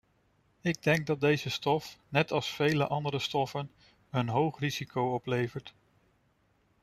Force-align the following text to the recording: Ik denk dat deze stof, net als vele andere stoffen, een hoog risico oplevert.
Ik 0.61 0.83
denk 0.83 1.07
dat 1.07 1.19
deze 1.21 1.49
stof, 1.49 1.99
net 2.09 2.31
als 2.31 2.53
vele 2.55 2.87
andere 2.87 3.19
stoffen, 3.19 3.71
een 4.09 4.27
hoog 4.29 4.59
risico 4.59 5.13
oplevert. 5.13 5.73